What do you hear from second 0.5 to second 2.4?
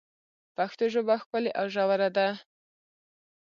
پښتو ژبه ښکلي او ژوره ده.